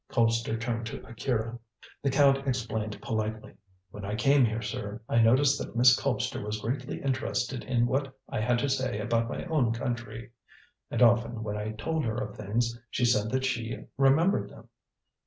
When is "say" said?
8.69-8.97